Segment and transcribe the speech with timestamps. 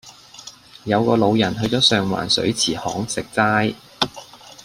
[0.85, 3.75] 有個老人去左上環水池巷食齋